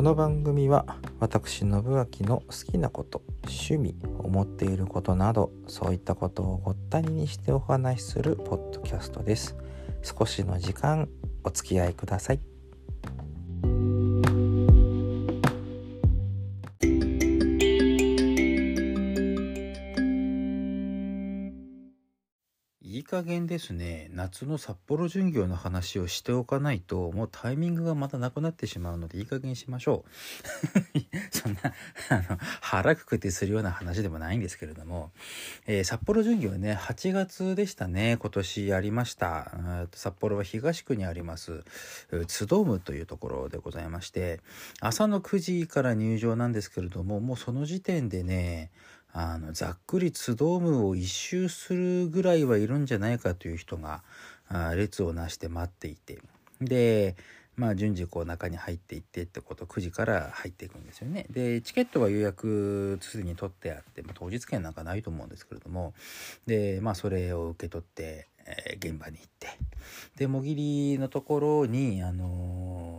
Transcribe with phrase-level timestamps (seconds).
[0.00, 9.58] この番組は私信明の好きなこと趣味思っていることなどそういったことをごったににしてお話しするポッドキャストです。
[10.02, 11.06] 少しの時間
[11.44, 12.49] お付き合いください。
[23.00, 24.10] いい加減ですね。
[24.12, 31.00] 夏の札幌巡業の話をしておかないともうタイミングがまたなくなってしまうのでいい加減しましょう。
[31.34, 31.60] そんな
[32.10, 35.12] あの腹くくってするような話でもないんですけれども、
[35.66, 38.18] えー、札幌巡業ね8月でしたね。
[38.20, 39.50] 今年やりました。
[39.94, 41.64] 札幌は東区にあります
[42.26, 44.40] ツドームというところでございまして
[44.78, 48.70] 朝の9時から入場なんですけれどももうその時点でね
[49.12, 54.02] あのざっくりツドームを一周するぐらいはいるんじゃないかという人が
[54.76, 56.18] 列をなして待っていて。
[56.60, 57.16] で
[57.56, 61.26] まあ順次こう中に入っていってってこと9時から入っていくんですよね。
[61.30, 65.92] でチケットは予約すでに取ってあって、まあ、当日券なんかないと思うんですけれども。
[66.46, 69.48] でまあそれを受け取って、えー、現場に行って。
[70.16, 72.89] でもぎりのところにあのー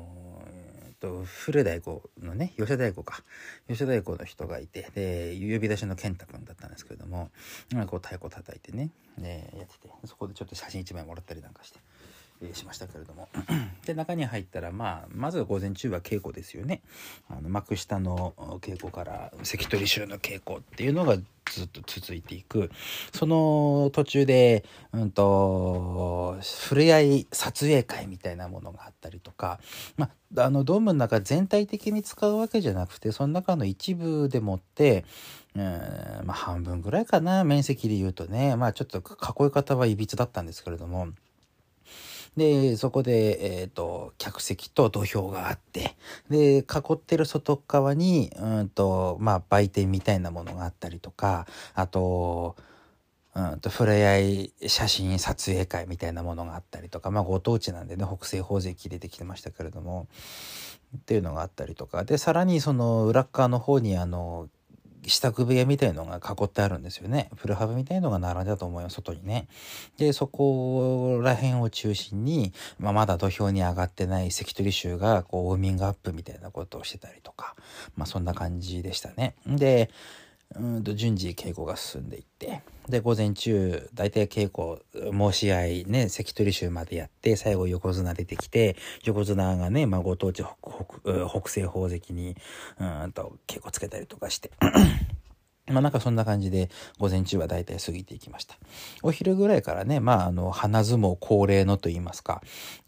[1.02, 3.24] と古太鼓のね吉田太鼓か
[3.68, 7.30] 吉田太鼓の人がいてで呼び出しの健太くんだったんですけれども
[7.88, 11.80] こう太鼓叩いてねねやっててそこでちょっと写真一枚もらったりなんかして。
[12.50, 13.30] えしましたけれども。
[13.86, 16.82] で中に入ったら、まあ、まず午前中は稽古ですよね。
[17.30, 21.18] あの幕下の稽古から関取衆の稽古っていうのが
[21.52, 22.72] ずっと続いていく。
[23.14, 29.60] その途中で、うんと、触れ合い撮影会みたいなものがあったりとか、
[29.98, 35.04] まあ、あのドームの中全体的に使うわけじゃなくてその中の一部でもって、
[35.56, 35.62] うん
[36.24, 37.44] まあ、半分ぐらいかな。
[37.44, 38.56] 面積で言うとね。
[38.56, 41.10] まあちょっと囲い方はいびつだったんですけれども。
[42.38, 45.96] で、そこで、えっ、ー、と、客席と土俵があって、
[46.30, 52.56] で、囲ってる外側に、うんと、まあ、売店みたいなものがあったりとか、あと、
[53.36, 60.08] うんと、触れ合い写真撮影会みたいなものがあったりとか、まあ、ご当地なんでね、北西宝石出てきてましたけれども、
[60.98, 64.50] っていうのがあったりとか、で、さらにその裏側の方に、あの、
[65.06, 67.30] 支度部屋みたいのが囲ってあるんですよね。
[67.38, 69.48] プルハブみたいのが並んだと思います、外にね。
[69.98, 77.56] で、そこら辺を中心に、まあ、まだ土俵に上がってない関取衆が、こう、ウォーミングアップみたいなことをしてたりとか、
[77.96, 79.36] まあ、そんな感じでしたね。
[79.48, 79.90] で、
[80.56, 84.84] うんと順次稽古が進んでいってで午前中大体稽古
[85.32, 88.76] 申し合いね関取衆までやって最後横綱出てきて
[89.06, 92.36] 横綱がね、まあ、ご当地北北西宝石に
[92.80, 94.52] うんと稽古つけたりとかして
[95.72, 96.70] まあなんかそんな感じで
[97.00, 98.56] 午前中は大体過ぎていきました。
[99.04, 102.42] お昼ぐらいからね、まああの、花相撲恒例のと言いますか、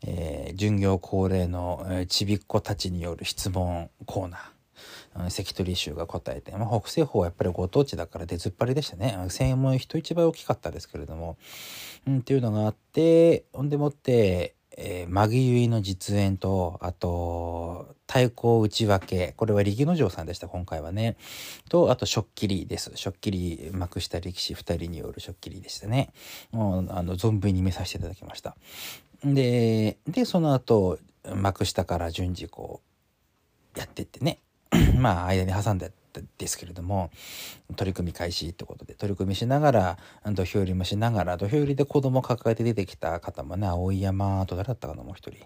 [0.05, 4.52] えー、巡業恒例の、ちびっ子たちによる質問コーナー。
[5.29, 9.17] 関取衆が答えて、まあ、北西方はやっぱりご当地だから出ずっぱりでしたね。
[9.29, 11.37] 声援も人一倍大きかったですけれども、
[12.07, 21.15] うん、っていうのがあってほんでもって、えー、マギ結の実演とあと太鼓内訳これは力之丞さんでした今回はね。
[21.69, 22.91] とあとしょっきりです。
[22.95, 26.11] しょっきり幕下力士2人によるしょっきりでしたね。
[26.51, 28.55] もうあの存分に見させていただきました。
[29.23, 30.99] ででその後
[31.35, 32.81] 幕下から順次こ
[33.75, 34.39] うやってってね。
[34.99, 35.91] まあ間に挟んで
[36.37, 37.09] ですけれども
[37.75, 45.39] 取り組み開始ってことで取り組みしながら土俵入りもしながら土俵入りで子供抱えて出てきた方もね青山と誰だったかなもう一人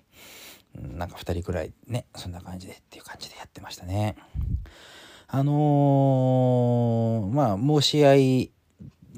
[0.75, 4.17] なんか2人くらいねそんな感じでっていう感じでやってましたね。
[5.29, 8.51] あのー、まあ申し合い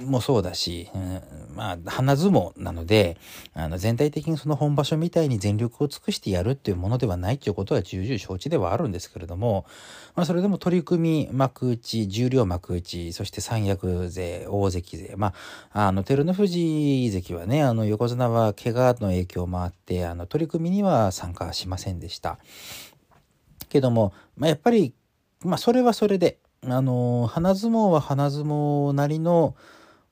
[0.06, 1.22] もそうだし、うん、
[1.56, 3.18] まあ、花相撲なので、
[3.54, 9.66] あの、全体的にその本場所みたいに全力を尽くしてやるっていうものではないということは重々承知ではあるんですけれども、
[10.16, 15.34] まあ、それでも取り組み、幕内、重量幕内、そして三役勢、大関勢、ま
[15.74, 22.40] あ、あの、照ノ富士関はね、あの、横綱は怪我の影響もあって、あの、取り組みには参加しませんでした。
[23.70, 24.94] けども、まあ、やっぱり、
[25.44, 29.56] まあ、それはそれで、あの、花相撲は花相撲なりの、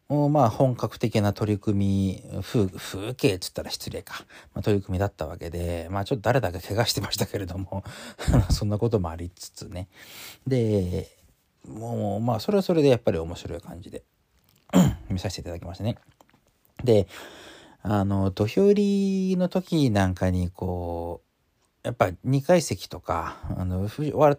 [0.09, 4.23] まあ本格的な取り組み風風景っつったら失礼か、
[4.53, 7.83] まあ、取り組みだったわけでまあちょっと誰だか怪我してましたけれども
[8.49, 9.89] そんなこともありつつね
[10.45, 11.09] で
[11.67, 14.03] もうまあそれはそれでやっぱり面白い感じで
[15.09, 15.97] 見させていただきましたね。
[16.83, 17.07] で
[17.81, 21.21] あの土俵入りの時なんかにこ
[21.83, 23.89] うやっぱ2階席とかあの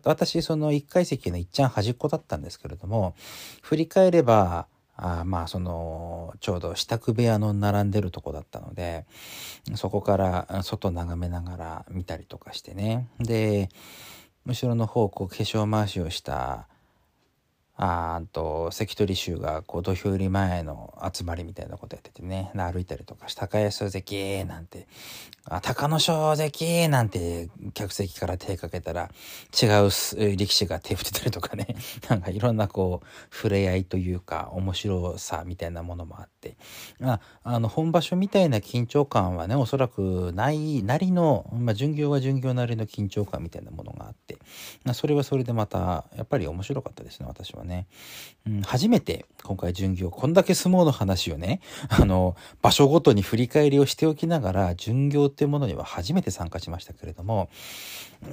[0.04, 3.14] 私その1階席のいっちゃん端っこだったんですけれども
[3.62, 4.66] 振り返れば
[5.00, 9.06] あまあそのちょうど支度部屋の並んでるとこだったので
[9.76, 13.08] そこから外眺めながら見たりとかしてね。
[13.20, 13.68] で
[14.44, 16.66] 後ろの方こう化粧回しをした
[17.80, 22.50] あと関取衆がこう土俵入り前の集まりみたいなことやっててね。
[22.54, 24.88] 歩いたりとかして高安関なんて
[25.44, 29.10] あ隆の勝関なんて客席から手かけたら
[29.62, 31.76] 違う力士が手振ってたりとかね。
[32.10, 36.56] なんかいろんなこう触れ合いというか面白さみたいなものもあってって。
[37.02, 44.38] ああの本場所みたいな緊張感はねおそらくないなりの、まあ、巡業は巡業なりの緊張感みたいなものがあって。
[44.84, 47.86] まそれはそれでまたやっぱり面白かったですね私はね、
[48.46, 57.48] うん、初めて今回巡業こんだけ相撲の話をねあの場所ごとに振り返りをしておきながら巡業っていうものには初めて参加しましたけれども、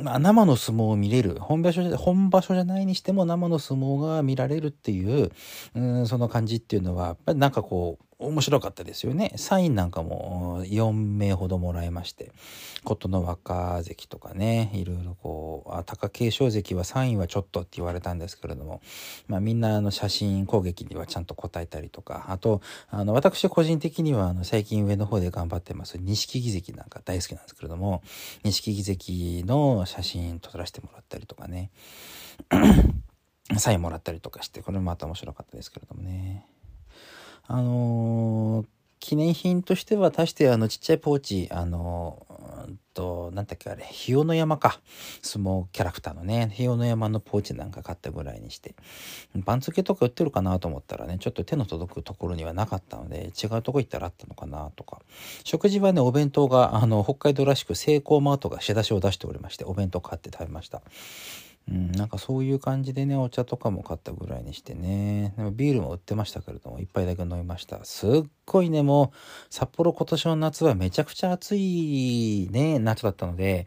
[0.01, 1.37] まあ、生の相撲を見れる。
[1.39, 5.31] 本場所本場所じゃないにしても生の相撲が見られるっていう、
[5.75, 9.33] うん、その感じっていうのはやっぱりなんかこう面白かったですよね。
[9.35, 12.31] サインなんかも4名ほどもらいまして、
[12.83, 18.81] 琴ノ若関とかね、いろいろこう、あ貴景勝関はサインはちょっとって言われたんですけれども、
[19.27, 28.01] まあみんなあの写真攻撃にはちゃんと答えたりとか、あと、あの私個人的にはあの最近上の方で頑張ってます錦木関なんか大好きなんですけれども、
[28.43, 31.71] 錦木関の写真撮らせてもらったりとかね、
[33.57, 36.54] サインもらったりとかして、これもまた面白かったですけれどもね。
[37.47, 38.65] あのー、
[38.99, 42.35] 記念品としては足してあのちっちゃいポーチ、あのー、
[42.95, 44.79] と、なんだっけあれ、日与の山か。
[45.21, 48.73] 相撲キャラクターのね、日与の山のポーチなんか買ったぐらいにして。
[49.35, 55.01] 番付とか売ってるかなと思ったらね、ちょっと手の届くところにはなかったので、違うとこ行ったらあったのかなとか。
[55.43, 60.81] 食事はね、お弁当が、あの、北海道らしくセイコーマートが仕出しを出しておりまして、お弁当買って食べました。
[61.67, 67.83] うん、なんかそういう感じでね、お茶とかも買ったぐらいにしてね、でもビールも売ってましたけれども、一杯だけ飲みました。
[67.85, 68.09] すっ
[68.45, 69.17] ごいね、もう、
[69.49, 73.65] 札幌今年の夏はめちゃくちゃ暑いね、夏だったので、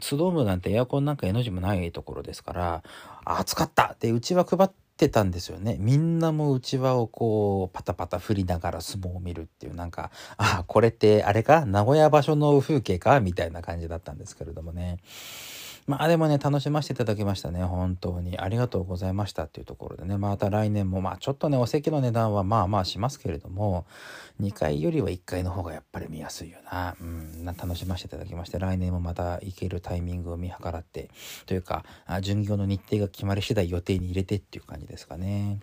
[0.00, 2.82] ツドームなんてエアコンなんか絵の字もないところですから、
[3.24, 5.76] 暑かったってうちは配ってたんですよね。
[5.78, 11.66] みんなもうちわをこう、パタパタ振りながら相撲を見るっていう、なんか、あ、これってあれか？
[11.66, 13.20] 名古屋場所の風景か？
[13.20, 14.96] みたいな感じだったんですけれどもね。
[15.88, 17.64] まあでもね、楽しませていただきましたね。
[17.64, 18.38] 本当に。
[18.38, 20.18] ありがとうございましたっていうところでね。
[20.18, 23.86] また来年も、まあちょっとね、お席の値段はまあまあしますけれども、
[24.38, 26.94] 2回よりは1回の方がやっぱり見やすいよな。
[27.00, 31.08] うん、楽しませていただきまして、来年もまた行けるタイミングを見計らって、
[31.46, 31.86] というか、
[32.20, 35.58] 巡業の日程が決まり次第予定に入れてっていう感じですかね。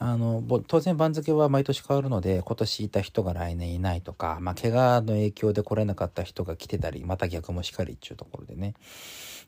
[0.00, 8.74] あの、当然番付は毎年変わるので、今年いた人が来年いないとか、まあ、怪我の影響で来れなかった人が来てたり、また逆もしかりっていうところでね。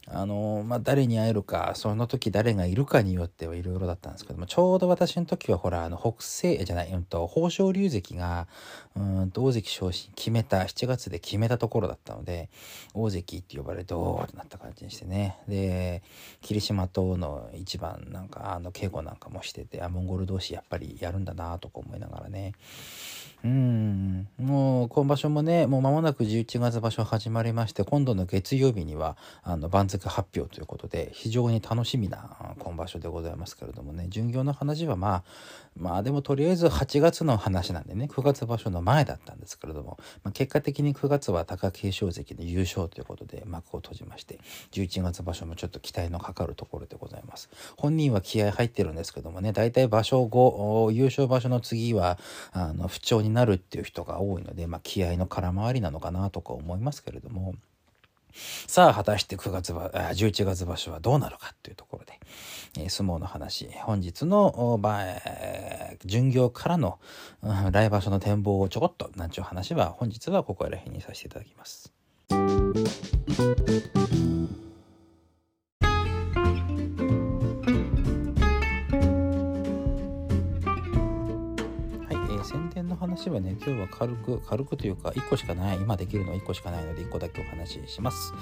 [0.08, 8.48] あの、まあ、誰に会えるか、その時誰がいるかによってはいろいろだったんですけども、ちょうど私の時はほら、あの、北西、じゃない、うんと、宝生龍関が、
[8.96, 12.48] うんと、大関昇進決めた、7月で決めたところだったので、
[12.94, 15.36] 大関って呼ばれて、おーってなった感じにしてね。
[15.46, 16.02] で、
[16.40, 22.52] 霧島との一番なんか、あの、稽古なんかもしてて、あ、モンゴル同士やっぱりやるんだなとか思いながらね。
[23.42, 35.24] うん、もう今場所もね、もう間もなく11月場所始まりまして、今度の月曜日には、あの、番付発表ということで、非常に楽しみな今場所でございますけれどもね、巡業の話はまあ、
[35.74, 44.38] まあでもとりあえず8月の話なんでね、9月場所の前だったんですけれども、まあ、結果的に9月は貴景勝関の優勝ということで幕を閉じまして、
[44.72, 47.48] 11月場所もちょっと期待のかかるところでございます。
[47.78, 52.18] 本人は気合入ってるんですけどもね、大体場所後、優勝場所の次は、
[52.52, 57.54] あの、不調になるっていう人が多いので、まあ、気合の空回りなのかなとか思いますけれども、
[58.66, 62.18] さあ、果たして9月場、11月場所はどうなるかというところで、
[62.78, 66.98] えー、相撲の話、本日の、えー、巡業からの、
[67.42, 71.92] うん、来場所の展望をちょこっと、なんちゅう話は、本日はここら辺にさせていただきます。
[83.20, 88.32] 話はね、今日は軽く、軽くというか、1個しかない、今できるのは1個しかないので、1個だけお話しします。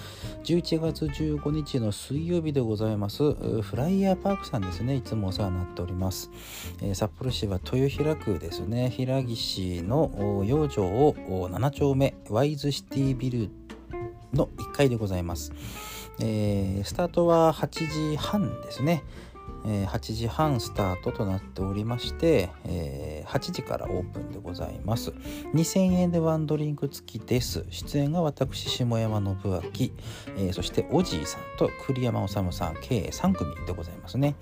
[0.45, 6.31] 11月15日の水曜日でございます、フライヤーパークさんですね、いつもお世話になっております。
[6.81, 11.15] えー、札幌市は豊平区ですね、平岸の養生を
[11.51, 13.51] 7丁目、ワイズシティビル
[14.33, 15.53] の1階でございます。
[16.21, 19.03] えー、スタートは8時半ですね。
[19.67, 25.11] え、8時半スタートとなっておりまして、え、8時からオープンでございます。
[25.55, 27.65] 2000円でワンドリンク付きです。
[27.71, 29.93] 出演が私下山信
[30.37, 34.37] 明、え、そしておじいさんと栗山治さん計3組でございますね、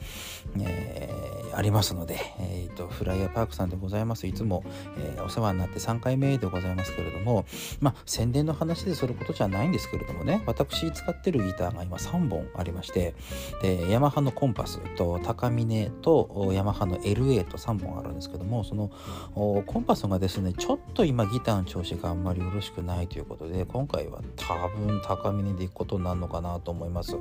[0.60, 1.10] え、
[1.54, 4.26] ありますので、えーと、フライヤーパークさんでございます。
[4.26, 4.64] いつも、
[4.98, 7.44] え、お世話になって3回目でございますけれども
[7.80, 10.42] まあ宣伝の話ですることじゃないんですけれどもね。
[10.46, 13.14] 私使ってるギターが今3本ありまして
[13.62, 18.90] でヤマハのコンパスと高峰とヤマハの LA と3本あるんですけどもその
[19.34, 27.16] コンパスがですねちょっと今ギターの調子があんまりよろしくないということで今回は多分高峰で行くことになるのかなと思います。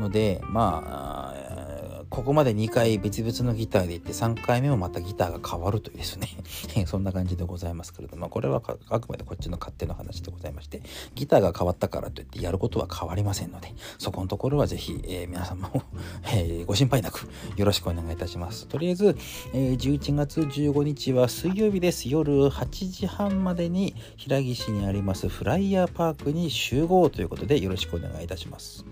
[0.00, 1.71] のでまあ
[2.12, 6.28] ここまで2回別々のギターで行って3回目もまたギターが変わるというですね
[6.86, 10.82] そんな感じでございますけれどもこれはあくまでこっちの勝手な話でございまして
[11.14, 15.82] ギターが変わったからといってやることは変わりませんのでそこのところは是非、えー、皆様も、
[16.34, 17.26] えー、ご心配なく
[17.56, 18.66] よろしくお願いいたします。
[18.66, 19.16] とりあえず、
[19.54, 22.10] えー、11月15日は水曜日です。
[22.10, 28.84] 夜8時半までに平岸にありますフライヤーパークに集合ということでよろしくお願いいたします。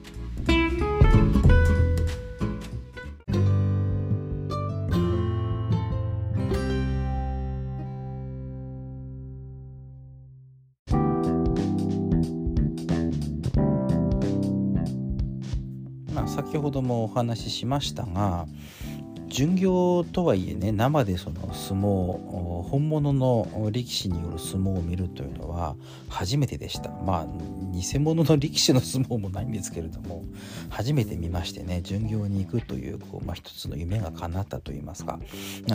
[16.27, 18.47] 先ほどもお話ししましたが
[19.31, 25.77] 巡業とはいえね生でその相撲本物の力士による相撲を見るというのは
[26.09, 26.91] 初めてでした。
[26.91, 27.27] まあ
[27.73, 30.25] 偽物の力士の相撲もないんですけれども
[30.69, 35.21] 初めて見ましてね巡業に行くというこう、まあ、一つの夢が叶ったといいますか。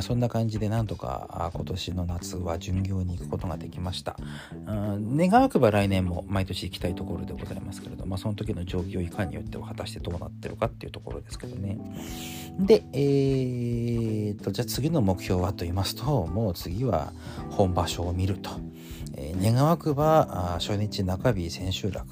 [0.02, 4.18] そんな感じでなんとか今年の夏は巡業に行くことができました。
[4.68, 11.78] 願わくば来年も毎年行きたいところでございますけれども、まあ、その時の状況いかによっては果たしてどうなってるかっていうところですけどね。
[12.60, 13.45] で、えー、
[14.42, 17.14] とじゃあ次の目標はと言いますともう次は
[17.52, 18.52] 本場所を見ると。
[19.18, 22.06] えー、願わくば初日中日千秋楽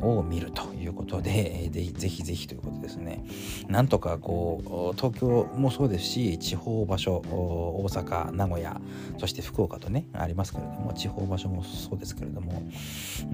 [0.00, 3.24] を見るということで、ぜひぜひということですね
[3.68, 8.80] なんとかこう東京もそうですし地方場所大阪名古屋
[9.18, 12.62] そして福岡とねありますけれども地方場所もそうですけれども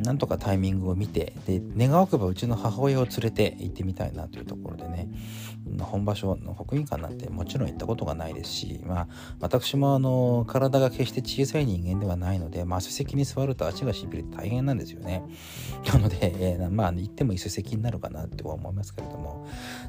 [0.03, 5.09] なんとかタイミングを見てで願わくばうちの母親を連れて行ってみたいなというところでね
[5.81, 9.09] 本場所の国技館なんてもちろん行ったことがないですし、まあ、
[9.41, 15.23] 私もあの体が決して小さい人間ではないので、まあ、礎石に座ると足がしびれて大変なんですよね。
[15.93, 19.47] なので、えー、まあ行っても椅子席になるかなって思いますけれども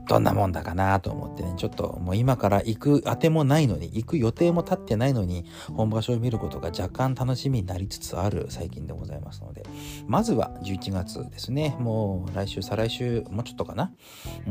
[0.07, 9.63] どんなもんだかなと思ってねちょっともう今から行くあてもないのに行く予定も立ってないのに本場所を見ることが若干楽しみになりつつある最近でございますので
[10.07, 11.75] まずは11月ですね。
[11.79, 13.91] もう来週再来週もうちょっとかな。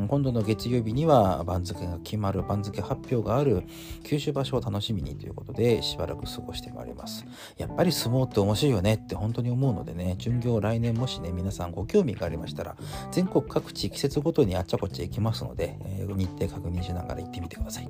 [0.09, 3.65] 今度の月曜日には番付が決まる番付発表がある
[4.05, 7.25] 九州場所を楽しみにということでしばらく過ごしてまいります。
[7.57, 12.77] やっぱり相撲って面白いよねって本当に思うのでね巡業来年もしね皆さんごご興味がありましたら
[13.13, 17.89] 全国各地季節ごとにあっちゃこっちゃ行きますので、えー、日程確認しながら行ってみてください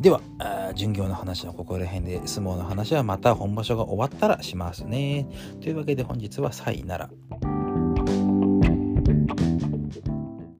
[0.00, 0.20] では
[0.74, 5.26] 巡業の話はここら辺で相撲の話はまた本場所が終わったらしますね
[5.60, 7.57] というわけで本日はさいなら。